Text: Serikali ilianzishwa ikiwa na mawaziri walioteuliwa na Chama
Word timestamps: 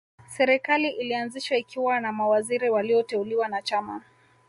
Serikali 0.27 0.89
ilianzishwa 0.89 1.57
ikiwa 1.57 1.99
na 1.99 2.11
mawaziri 2.13 2.69
walioteuliwa 2.69 3.47
na 3.47 3.61
Chama 3.61 4.01